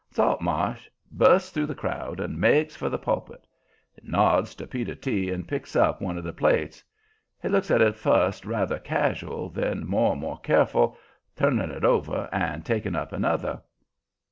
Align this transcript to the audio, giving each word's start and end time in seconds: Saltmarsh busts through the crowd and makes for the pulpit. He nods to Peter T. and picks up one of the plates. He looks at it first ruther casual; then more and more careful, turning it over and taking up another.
Saltmarsh 0.09 0.89
busts 1.11 1.51
through 1.51 1.67
the 1.67 1.75
crowd 1.75 2.19
and 2.19 2.41
makes 2.41 2.75
for 2.75 2.89
the 2.89 2.97
pulpit. 2.97 3.45
He 3.93 4.09
nods 4.09 4.55
to 4.55 4.65
Peter 4.65 4.95
T. 4.95 5.29
and 5.29 5.47
picks 5.47 5.75
up 5.75 6.01
one 6.01 6.17
of 6.17 6.23
the 6.23 6.33
plates. 6.33 6.83
He 7.39 7.47
looks 7.49 7.69
at 7.69 7.83
it 7.83 7.95
first 7.95 8.43
ruther 8.43 8.79
casual; 8.79 9.49
then 9.51 9.85
more 9.85 10.13
and 10.13 10.21
more 10.21 10.39
careful, 10.39 10.97
turning 11.35 11.69
it 11.69 11.85
over 11.85 12.27
and 12.31 12.65
taking 12.65 12.95
up 12.95 13.11
another. 13.13 13.61